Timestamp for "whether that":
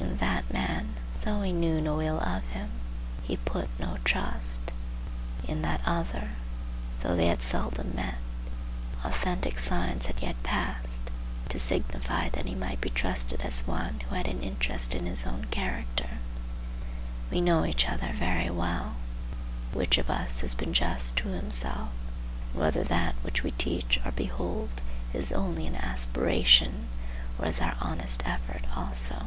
22.60-23.14